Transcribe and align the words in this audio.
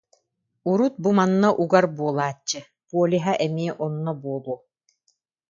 Урут 0.69 0.93
бу 1.03 1.09
манна 1.17 1.49
угар 1.61 1.85
буолааччы, 1.97 2.59
полиһа 2.89 3.33
эмиэ 3.45 3.73
онно 3.85 4.11
буолуо 4.21 4.57